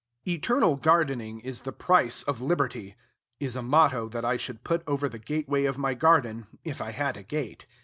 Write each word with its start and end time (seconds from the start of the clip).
"Eternal 0.27 0.77
gardening 0.77 1.39
is 1.41 1.61
the 1.61 1.71
price 1.71 2.23
of 2.23 2.41
liberty," 2.41 2.95
is 3.39 3.55
a 3.55 3.61
motto 3.61 4.09
that 4.09 4.25
I 4.25 4.35
should 4.35 4.63
put 4.63 4.81
over 4.87 5.07
the 5.07 5.19
gateway 5.19 5.65
of 5.65 5.77
my 5.77 5.93
garden, 5.93 6.47
if 6.63 6.81
I 6.81 6.89
had 6.89 7.17
a 7.17 7.21
gate. 7.23 7.67